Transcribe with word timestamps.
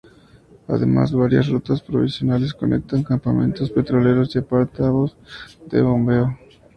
Además, 0.67 1.11
varias 1.13 1.47
rutas 1.49 1.79
provinciales 1.79 2.55
conectan 2.55 3.03
campamentos 3.03 3.69
petroleros 3.69 4.35
y 4.35 4.39
aparatos 4.39 5.15
de 5.67 5.79
bombeo. 5.83 6.35